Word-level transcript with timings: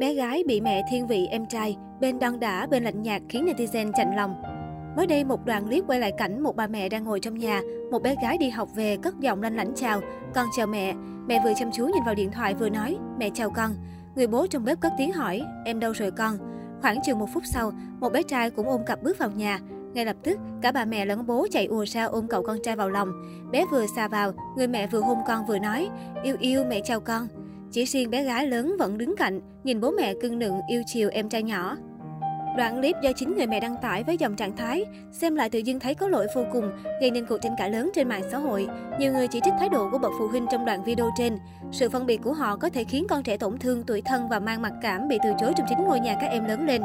Bé 0.00 0.14
gái 0.14 0.44
bị 0.46 0.60
mẹ 0.60 0.82
thiên 0.90 1.06
vị 1.06 1.26
em 1.26 1.46
trai, 1.46 1.76
bên 2.00 2.18
đon 2.18 2.40
đả 2.40 2.66
bên 2.66 2.84
lạnh 2.84 3.02
nhạt 3.02 3.22
khiến 3.28 3.46
netizen 3.46 3.92
chạnh 3.92 4.16
lòng. 4.16 4.42
Mới 4.96 5.06
đây, 5.06 5.24
một 5.24 5.44
đoạn 5.44 5.64
clip 5.64 5.84
quay 5.86 6.00
lại 6.00 6.12
cảnh 6.18 6.42
một 6.42 6.56
bà 6.56 6.66
mẹ 6.66 6.88
đang 6.88 7.04
ngồi 7.04 7.20
trong 7.20 7.38
nhà, 7.38 7.60
một 7.90 8.02
bé 8.02 8.14
gái 8.22 8.38
đi 8.38 8.48
học 8.48 8.68
về 8.74 8.96
cất 8.96 9.20
giọng 9.20 9.42
lanh 9.42 9.56
lảnh 9.56 9.72
chào, 9.74 10.00
con 10.34 10.46
chào 10.56 10.66
mẹ. 10.66 10.94
Mẹ 11.26 11.40
vừa 11.44 11.52
chăm 11.56 11.70
chú 11.72 11.86
nhìn 11.86 12.04
vào 12.06 12.14
điện 12.14 12.30
thoại 12.30 12.54
vừa 12.54 12.68
nói, 12.68 12.96
mẹ 13.18 13.30
chào 13.34 13.50
con. 13.50 13.70
Người 14.14 14.26
bố 14.26 14.46
trong 14.46 14.64
bếp 14.64 14.80
cất 14.80 14.92
tiếng 14.98 15.12
hỏi, 15.12 15.42
em 15.64 15.80
đâu 15.80 15.92
rồi 15.92 16.10
con? 16.10 16.36
Khoảng 16.82 16.98
chừng 17.06 17.18
một 17.18 17.28
phút 17.34 17.42
sau, 17.46 17.72
một 18.00 18.12
bé 18.12 18.22
trai 18.22 18.50
cũng 18.50 18.68
ôm 18.68 18.80
cặp 18.86 19.02
bước 19.02 19.18
vào 19.18 19.30
nhà. 19.30 19.58
Ngay 19.92 20.04
lập 20.04 20.16
tức, 20.22 20.38
cả 20.62 20.72
bà 20.72 20.84
mẹ 20.84 21.04
lẫn 21.04 21.26
bố 21.26 21.46
chạy 21.50 21.66
ùa 21.66 21.84
ra 21.86 22.04
ôm 22.04 22.26
cậu 22.28 22.42
con 22.42 22.58
trai 22.62 22.76
vào 22.76 22.88
lòng. 22.88 23.12
Bé 23.52 23.64
vừa 23.70 23.86
xà 23.96 24.08
vào, 24.08 24.32
người 24.56 24.66
mẹ 24.66 24.86
vừa 24.86 25.00
hôn 25.00 25.18
con 25.26 25.46
vừa 25.46 25.58
nói, 25.58 25.88
yêu 26.22 26.36
yêu 26.40 26.64
mẹ 26.68 26.80
chào 26.84 27.00
con. 27.00 27.28
Chỉ 27.72 27.84
riêng 27.84 28.10
bé 28.10 28.24
gái 28.24 28.46
lớn 28.46 28.76
vẫn 28.78 28.98
đứng 28.98 29.16
cạnh, 29.16 29.40
nhìn 29.64 29.80
bố 29.80 29.90
mẹ 29.90 30.14
cưng 30.22 30.38
nựng 30.38 30.60
yêu 30.68 30.82
chiều 30.86 31.10
em 31.12 31.28
trai 31.28 31.42
nhỏ. 31.42 31.76
Đoạn 32.56 32.76
clip 32.76 32.96
do 33.02 33.10
chính 33.16 33.36
người 33.36 33.46
mẹ 33.46 33.60
đăng 33.60 33.76
tải 33.82 34.04
với 34.04 34.16
dòng 34.16 34.36
trạng 34.36 34.56
thái, 34.56 34.84
xem 35.12 35.34
lại 35.34 35.50
tự 35.50 35.58
dưng 35.58 35.80
thấy 35.80 35.94
có 35.94 36.08
lỗi 36.08 36.26
vô 36.34 36.44
cùng, 36.52 36.70
gây 37.00 37.10
nên 37.10 37.26
cuộc 37.26 37.38
tranh 37.42 37.54
cãi 37.58 37.70
lớn 37.70 37.90
trên 37.94 38.08
mạng 38.08 38.22
xã 38.30 38.38
hội. 38.38 38.68
Nhiều 38.98 39.12
người 39.12 39.28
chỉ 39.28 39.40
trích 39.44 39.54
thái 39.58 39.68
độ 39.68 39.88
của 39.90 39.98
bậc 39.98 40.12
phụ 40.18 40.28
huynh 40.28 40.46
trong 40.50 40.64
đoạn 40.64 40.84
video 40.84 41.10
trên. 41.18 41.38
Sự 41.72 41.88
phân 41.88 42.06
biệt 42.06 42.20
của 42.22 42.32
họ 42.32 42.56
có 42.56 42.70
thể 42.70 42.84
khiến 42.84 43.06
con 43.08 43.22
trẻ 43.22 43.36
tổn 43.36 43.58
thương, 43.58 43.82
tuổi 43.86 44.02
thân 44.04 44.28
và 44.28 44.40
mang 44.40 44.62
mặc 44.62 44.72
cảm 44.82 45.08
bị 45.08 45.18
từ 45.24 45.30
chối 45.40 45.52
trong 45.56 45.66
chính 45.68 45.84
ngôi 45.84 46.00
nhà 46.00 46.16
các 46.20 46.26
em 46.26 46.44
lớn 46.44 46.66
lên. 46.66 46.82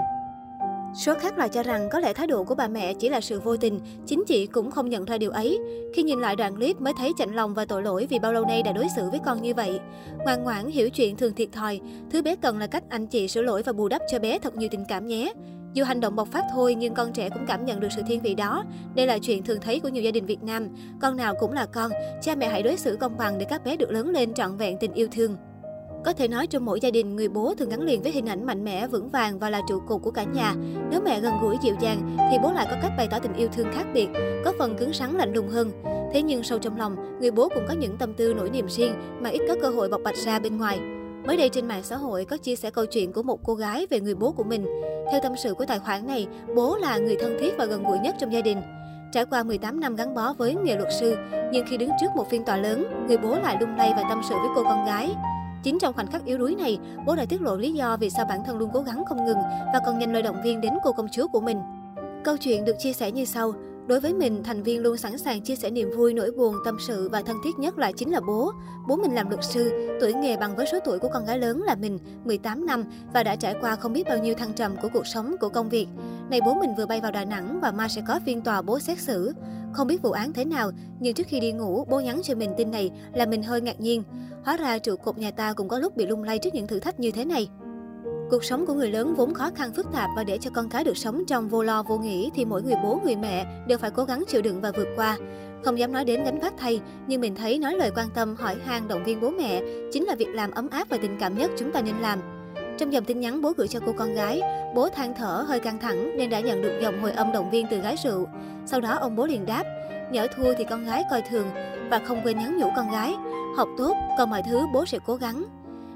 Số 0.96 1.14
khác 1.20 1.38
lại 1.38 1.50
cho 1.50 1.64
rằng 1.64 1.90
có 1.92 2.00
lẽ 2.00 2.14
thái 2.14 2.28
độ 2.28 2.44
của 2.44 2.56
bà 2.56 2.68
mẹ 2.68 2.94
chỉ 2.94 3.10
là 3.10 3.22
sự 3.22 3.40
vô 3.40 3.58
tình, 3.58 3.80
chính 4.06 4.24
chị 4.28 4.48
cũng 4.48 4.72
không 4.72 4.90
nhận 4.90 5.06
ra 5.06 5.18
điều 5.18 5.32
ấy. 5.32 5.60
Khi 5.94 6.04
nhìn 6.04 6.20
lại 6.20 6.36
đoạn 6.36 6.56
clip 6.56 6.82
mới 6.82 6.94
thấy 6.98 7.12
chạnh 7.18 7.36
lòng 7.36 7.54
và 7.54 7.66
tội 7.66 7.84
lỗi 7.84 8.08
vì 8.10 8.20
bao 8.20 8.34
lâu 8.34 8.46
nay 8.46 8.64
đã 8.64 8.72
đối 8.72 8.86
xử 8.96 9.10
với 9.10 9.20
con 9.26 9.42
như 9.42 9.54
vậy. 9.54 9.80
Ngoan 10.18 10.44
ngoãn 10.44 10.68
hiểu 10.68 10.90
chuyện 10.90 11.16
thường 11.16 11.34
thiệt 11.34 11.52
thòi, 11.52 11.80
thứ 12.12 12.22
bé 12.22 12.36
cần 12.36 12.58
là 12.58 12.68
cách 12.68 12.84
anh 12.90 13.08
chị 13.08 13.28
sửa 13.28 13.42
lỗi 13.42 13.64
và 13.64 13.74
bù 13.74 13.88
đắp 13.88 14.02
cho 14.12 14.20
bé 14.20 14.40
thật 14.40 14.56
nhiều 14.56 14.70
tình 14.72 14.86
cảm 14.88 15.08
nhé. 15.08 15.34
Dù 15.74 15.84
hành 15.84 16.00
động 16.00 16.16
bộc 16.16 16.28
phát 16.28 16.44
thôi 16.52 16.76
nhưng 16.76 16.94
con 16.94 17.14
trẻ 17.14 17.30
cũng 17.30 17.46
cảm 17.48 17.66
nhận 17.66 17.80
được 17.80 17.92
sự 17.96 18.02
thiên 18.08 18.22
vị 18.22 18.36
đó. 18.36 18.64
Đây 18.96 19.08
là 19.08 19.18
chuyện 19.18 19.44
thường 19.44 19.60
thấy 19.62 19.80
của 19.80 19.90
nhiều 19.90 20.04
gia 20.04 20.12
đình 20.12 20.26
Việt 20.26 20.44
Nam. 20.44 20.68
Con 21.02 21.18
nào 21.18 21.34
cũng 21.40 21.54
là 21.54 21.66
con, 21.66 21.92
cha 22.22 22.36
mẹ 22.36 22.50
hãy 22.50 22.64
đối 22.64 22.78
xử 22.78 22.98
công 23.00 23.18
bằng 23.18 23.38
để 23.38 23.46
các 23.50 23.64
bé 23.64 23.76
được 23.76 23.92
lớn 23.92 24.10
lên 24.10 24.34
trọn 24.34 24.58
vẹn 24.58 24.78
tình 24.80 24.94
yêu 24.94 25.08
thương. 25.12 25.38
Có 26.06 26.14
thể 26.14 26.28
nói 26.28 26.48
trong 26.48 26.66
mỗi 26.66 26.80
gia 26.80 26.92
đình, 26.92 27.16
người 27.16 27.28
bố 27.28 27.54
thường 27.56 27.70
gắn 27.70 27.82
liền 27.82 28.02
với 28.02 28.12
hình 28.12 28.26
ảnh 28.26 28.46
mạnh 28.46 28.66
mẽ, 28.66 28.88
vững 28.88 29.10
vàng 29.10 29.40
và 29.40 29.50
là 29.50 29.62
trụ 29.68 29.80
cột 29.80 30.02
của 30.02 30.12
cả 30.12 30.24
nhà. 30.24 30.56
Nếu 30.92 31.02
mẹ 31.02 31.20
gần 31.20 31.34
gũi 31.42 31.58
dịu 31.62 31.76
dàng, 31.80 32.18
thì 32.32 32.38
bố 32.44 32.52
lại 32.52 32.68
có 32.70 32.76
cách 32.82 32.92
bày 32.98 33.08
tỏ 33.12 33.20
tình 33.20 33.34
yêu 33.34 33.48
thương 33.54 33.68
khác 33.74 33.86
biệt, 33.94 34.08
có 34.46 34.54
phần 34.60 34.78
cứng 34.78 34.94
rắn 34.94 35.14
lạnh 35.18 35.34
lùng 35.34 35.50
hơn. 35.50 35.72
Thế 36.14 36.22
nhưng 36.22 36.44
sâu 36.44 36.60
trong 36.60 36.78
lòng, 36.78 37.20
người 37.20 37.32
bố 37.32 37.50
cũng 37.50 37.66
có 37.68 37.74
những 37.74 37.98
tâm 37.98 38.14
tư 38.14 38.34
nỗi 38.34 38.50
niềm 38.50 38.66
riêng 38.70 38.94
mà 39.22 39.30
ít 39.30 39.42
có 39.48 39.56
cơ 39.62 39.70
hội 39.70 39.90
bộc 39.90 40.02
bạch 40.04 40.16
ra 40.16 40.40
bên 40.40 40.58
ngoài. 40.58 40.80
Mới 41.28 41.38
đây 41.38 41.50
trên 41.50 41.68
mạng 41.68 41.84
xã 41.84 41.96
hội 41.96 42.26
có 42.26 42.38
chia 42.38 42.56
sẻ 42.56 42.70
câu 42.70 42.86
chuyện 42.86 43.14
của 43.14 43.24
một 43.24 43.40
cô 43.44 43.56
gái 43.56 43.88
về 43.90 44.00
người 44.00 44.16
bố 44.16 44.32
của 44.32 44.44
mình. 44.44 44.66
Theo 45.12 45.20
tâm 45.24 45.32
sự 45.44 45.54
của 45.54 45.66
tài 45.66 45.80
khoản 45.80 46.08
này, 46.08 46.28
bố 46.56 46.78
là 46.78 46.98
người 46.98 47.16
thân 47.16 47.38
thiết 47.40 47.58
và 47.58 47.66
gần 47.66 47.84
gũi 47.84 48.00
nhất 48.00 48.16
trong 48.20 48.34
gia 48.34 48.42
đình. 48.42 48.62
Trải 49.12 49.26
qua 49.26 49.44
18 49.44 49.80
năm 49.80 49.96
gắn 49.96 50.16
bó 50.16 50.34
với 50.34 50.56
nghề 50.56 50.76
luật 50.76 50.90
sư, 51.00 51.16
nhưng 51.52 51.66
khi 51.70 51.78
đứng 51.78 51.90
trước 52.02 52.08
một 52.16 52.30
phiên 52.30 52.46
tòa 52.46 52.58
lớn, 52.58 53.06
người 53.08 53.18
bố 53.18 53.40
lại 53.40 53.58
lung 53.60 53.78
lay 53.78 53.94
và 53.96 54.04
tâm 54.10 54.22
sự 54.30 54.36
với 54.36 54.50
cô 54.56 54.64
con 54.64 54.86
gái. 54.86 55.16
Chính 55.66 55.80
trong 55.80 55.94
khoảnh 55.94 56.08
khắc 56.08 56.26
yếu 56.26 56.38
đuối 56.38 56.56
này, 56.56 56.80
bố 57.06 57.16
đã 57.16 57.26
tiết 57.26 57.42
lộ 57.42 57.56
lý 57.56 57.74
do 57.74 57.98
vì 57.98 58.10
sao 58.10 58.26
bản 58.30 58.40
thân 58.46 58.58
luôn 58.58 58.70
cố 58.74 58.82
gắng 58.82 59.04
không 59.06 59.26
ngừng 59.26 59.38
và 59.74 59.82
còn 59.86 60.02
dành 60.02 60.14
lời 60.14 60.22
động 60.22 60.42
viên 60.44 60.62
đến 60.62 60.74
cô 60.84 60.92
công 60.92 61.08
chúa 61.12 61.28
của 61.28 61.42
mình. 61.42 61.62
Câu 62.24 62.38
chuyện 62.38 62.66
được 62.66 62.76
chia 62.80 62.94
sẻ 62.94 63.12
như 63.12 63.26
sau. 63.26 63.54
Đối 63.88 64.00
với 64.00 64.14
mình, 64.14 64.44
thành 64.44 64.64
viên 64.64 64.82
luôn 64.82 64.98
sẵn 64.98 65.18
sàng 65.18 65.42
chia 65.42 65.56
sẻ 65.56 65.70
niềm 65.70 65.92
vui, 65.98 66.14
nỗi 66.14 66.32
buồn, 66.32 66.56
tâm 66.66 66.78
sự 66.80 67.10
và 67.10 67.22
thân 67.22 67.38
thiết 67.44 67.60
nhất 67.60 67.78
lại 67.78 67.94
chính 67.94 68.12
là 68.12 68.20
bố. 68.28 68.52
Bố 68.88 68.96
mình 68.96 69.16
làm 69.16 69.30
luật 69.30 69.44
sư, 69.44 69.72
tuổi 70.02 70.14
nghề 70.14 70.38
bằng 70.38 70.56
với 70.56 70.66
số 70.72 70.80
tuổi 70.86 71.00
của 71.00 71.10
con 71.14 71.26
gái 71.26 71.40
lớn 71.40 71.64
là 71.64 71.76
mình, 71.76 72.00
18 72.24 72.66
năm 72.66 72.84
và 73.14 73.24
đã 73.24 73.36
trải 73.36 73.56
qua 73.62 73.76
không 73.76 73.94
biết 73.94 74.08
bao 74.10 74.18
nhiêu 74.18 74.34
thăng 74.34 74.54
trầm 74.54 74.76
của 74.82 74.90
cuộc 74.94 75.08
sống, 75.08 75.36
của 75.40 75.50
công 75.50 75.70
việc. 75.70 75.88
Này 76.30 76.40
bố 76.46 76.54
mình 76.54 76.76
vừa 76.78 76.86
bay 76.86 77.02
vào 77.02 77.12
Đà 77.12 77.26
Nẵng 77.26 77.60
và 77.62 77.72
mai 77.72 77.90
sẽ 77.90 78.02
có 78.08 78.20
phiên 78.26 78.42
tòa 78.42 78.62
bố 78.62 78.80
xét 78.80 79.00
xử. 79.00 79.34
Không 79.74 79.88
biết 79.88 80.02
vụ 80.02 80.12
án 80.12 80.34
thế 80.34 80.46
nào, 80.46 80.72
nhưng 81.00 81.14
trước 81.14 81.28
khi 81.28 81.40
đi 81.40 81.52
ngủ, 81.52 81.86
bố 81.90 82.00
nhắn 82.00 82.22
cho 82.24 82.36
mình 82.36 82.54
tin 82.58 82.72
này 82.72 82.92
là 83.14 83.26
mình 83.26 83.44
hơi 83.44 83.62
ngạc 83.62 83.80
nhiên. 83.80 84.04
Hóa 84.44 84.58
ra 84.58 84.78
trụ 84.78 84.96
cột 84.96 85.18
nhà 85.18 85.32
ta 85.32 85.54
cũng 85.54 85.68
có 85.68 85.80
lúc 85.80 85.98
bị 85.98 86.06
lung 86.06 86.24
lay 86.24 86.40
trước 86.40 86.54
những 86.54 86.68
thử 86.68 86.80
thách 86.80 87.00
như 87.00 87.12
thế 87.12 87.26
này. 87.26 87.50
Cuộc 88.30 88.44
sống 88.44 88.66
của 88.66 88.74
người 88.74 88.92
lớn 88.92 89.14
vốn 89.16 89.34
khó 89.34 89.50
khăn 89.56 89.72
phức 89.76 89.86
tạp 89.94 90.10
và 90.16 90.24
để 90.24 90.38
cho 90.38 90.52
con 90.54 90.70
cái 90.70 90.84
được 90.84 90.98
sống 90.98 91.26
trong 91.26 91.50
vô 91.50 91.64
lo 91.64 91.84
vô 91.84 91.98
nghĩ 91.98 92.32
thì 92.36 92.46
mỗi 92.46 92.64
người 92.64 92.76
bố 92.84 93.00
người 93.04 93.16
mẹ 93.16 93.46
đều 93.68 93.78
phải 93.78 93.92
cố 93.92 94.04
gắng 94.04 94.24
chịu 94.28 94.42
đựng 94.42 94.62
và 94.62 94.72
vượt 94.78 94.88
qua. 94.96 95.18
Không 95.64 95.80
dám 95.80 95.92
nói 95.92 96.06
đến 96.06 96.24
gánh 96.24 96.40
vác 96.40 96.54
thay, 96.58 96.82
nhưng 97.08 97.22
mình 97.22 97.36
thấy 97.36 97.60
nói 97.60 97.76
lời 97.76 97.92
quan 97.96 98.08
tâm, 98.16 98.36
hỏi 98.36 98.56
han, 98.66 98.88
động 98.88 99.04
viên 99.04 99.22
bố 99.22 99.30
mẹ 99.30 99.62
chính 99.92 100.06
là 100.06 100.16
việc 100.16 100.28
làm 100.28 100.52
ấm 100.52 100.70
áp 100.70 100.90
và 100.90 100.98
tình 101.02 101.18
cảm 101.20 101.38
nhất 101.38 101.52
chúng 101.58 101.72
ta 101.72 101.82
nên 101.82 101.96
làm. 102.02 102.20
Trong 102.78 102.94
dòng 102.94 103.06
tin 103.06 103.20
nhắn 103.20 103.42
bố 103.42 103.54
gửi 103.58 103.68
cho 103.68 103.80
cô 103.86 103.94
con 103.98 104.14
gái, 104.14 104.42
bố 104.76 104.90
than 104.90 105.14
thở 105.18 105.46
hơi 105.48 105.60
căng 105.60 105.80
thẳng 105.80 106.18
nên 106.18 106.30
đã 106.30 106.40
nhận 106.40 106.62
được 106.62 106.80
dòng 106.82 107.02
hồi 107.02 107.12
âm 107.12 107.32
động 107.32 107.50
viên 107.50 107.68
từ 107.70 107.78
gái 107.78 107.96
rượu. 108.04 108.28
Sau 108.66 108.82
đó 108.82 108.98
ông 109.02 109.16
bố 109.16 109.26
liền 109.26 109.46
đáp, 109.46 109.64
nhỡ 110.12 110.28
thua 110.38 110.54
thì 110.58 110.64
con 110.70 110.86
gái 110.86 111.04
coi 111.10 111.22
thường 111.30 111.48
và 111.90 112.00
không 112.00 112.22
quên 112.24 112.38
nhắn 112.38 112.58
nhủ 112.58 112.70
con 112.76 112.92
gái, 112.92 113.16
học 113.58 113.68
tốt, 113.78 113.94
còn 114.18 114.30
mọi 114.30 114.44
thứ 114.50 114.60
bố 114.74 114.86
sẽ 114.86 115.00
cố 115.06 115.16
gắng. 115.16 115.46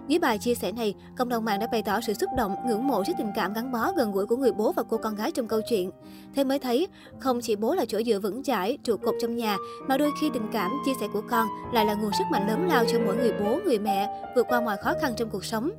Dưới 0.09 0.19
bài 0.19 0.37
chia 0.37 0.55
sẻ 0.55 0.71
này, 0.71 0.93
cộng 1.17 1.29
đồng 1.29 1.45
mạng 1.45 1.59
đã 1.59 1.67
bày 1.71 1.81
tỏ 1.81 2.01
sự 2.01 2.13
xúc 2.13 2.29
động, 2.37 2.55
ngưỡng 2.67 2.87
mộ 2.87 3.03
trước 3.03 3.13
tình 3.17 3.31
cảm 3.35 3.53
gắn 3.53 3.71
bó 3.71 3.91
gần 3.97 4.11
gũi 4.11 4.25
của 4.25 4.37
người 4.37 4.51
bố 4.51 4.71
và 4.71 4.83
cô 4.89 4.97
con 4.97 5.15
gái 5.15 5.31
trong 5.31 5.47
câu 5.47 5.61
chuyện. 5.69 5.91
Thế 6.35 6.43
mới 6.43 6.59
thấy, 6.59 6.87
không 7.19 7.39
chỉ 7.41 7.55
bố 7.55 7.75
là 7.75 7.85
chỗ 7.87 8.01
dựa 8.05 8.19
vững 8.19 8.43
chãi, 8.43 8.77
trụ 8.83 8.97
cột 8.97 9.15
trong 9.21 9.35
nhà, 9.35 9.57
mà 9.87 9.97
đôi 9.97 10.11
khi 10.21 10.29
tình 10.33 10.47
cảm, 10.51 10.71
chia 10.85 10.91
sẻ 10.99 11.07
của 11.13 11.21
con 11.29 11.47
lại 11.73 11.85
là 11.85 11.93
nguồn 11.93 12.11
sức 12.17 12.23
mạnh 12.31 12.47
lớn 12.47 12.67
lao 12.67 12.85
cho 12.85 12.99
mỗi 13.05 13.15
người 13.17 13.33
bố, 13.39 13.59
người 13.65 13.79
mẹ 13.79 14.23
vượt 14.35 14.45
qua 14.49 14.61
mọi 14.61 14.77
khó 14.77 14.93
khăn 15.01 15.13
trong 15.17 15.29
cuộc 15.29 15.45
sống. 15.45 15.71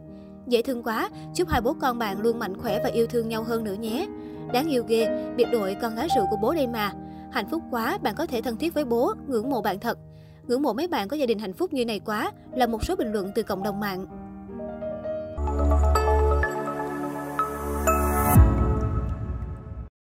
Dễ 0.46 0.62
thương 0.62 0.82
quá, 0.82 1.10
chúc 1.34 1.48
hai 1.48 1.60
bố 1.60 1.74
con 1.80 1.98
bạn 1.98 2.20
luôn 2.20 2.38
mạnh 2.38 2.56
khỏe 2.56 2.80
và 2.84 2.90
yêu 2.90 3.06
thương 3.06 3.28
nhau 3.28 3.42
hơn 3.42 3.64
nữa 3.64 3.76
nhé. 3.80 4.06
Đáng 4.52 4.68
yêu 4.68 4.84
ghê, 4.88 5.32
biệt 5.36 5.46
đội 5.52 5.76
con 5.82 5.94
gái 5.94 6.08
rượu 6.16 6.26
của 6.30 6.36
bố 6.42 6.54
đây 6.54 6.66
mà. 6.66 6.92
Hạnh 7.30 7.48
phúc 7.50 7.62
quá, 7.70 7.98
bạn 8.02 8.14
có 8.14 8.26
thể 8.26 8.42
thân 8.42 8.56
thiết 8.56 8.74
với 8.74 8.84
bố, 8.84 9.12
ngưỡng 9.28 9.50
mộ 9.50 9.62
bạn 9.62 9.80
thật. 9.80 9.98
Ngưỡng 10.48 10.62
mộ 10.62 10.72
mấy 10.72 10.88
bạn 10.88 11.08
có 11.08 11.16
gia 11.16 11.26
đình 11.26 11.38
hạnh 11.38 11.52
phúc 11.52 11.72
như 11.72 11.84
này 11.84 12.00
quá 12.00 12.32
là 12.52 12.66
một 12.66 12.84
số 12.84 12.96
bình 12.96 13.12
luận 13.12 13.30
từ 13.34 13.42
cộng 13.42 13.62
đồng 13.62 13.80
mạng. 13.80 14.06